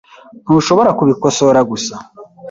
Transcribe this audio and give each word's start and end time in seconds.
Ntushobora 0.43 0.89
kubikosora 0.99 1.59
gusa? 1.69 1.95